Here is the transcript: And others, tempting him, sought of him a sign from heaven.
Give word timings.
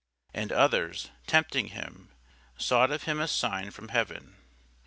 And 0.33 0.51
others, 0.51 1.11
tempting 1.27 1.67
him, 1.67 2.09
sought 2.57 2.89
of 2.89 3.03
him 3.03 3.19
a 3.19 3.27
sign 3.27 3.69
from 3.69 3.89
heaven. 3.89 4.35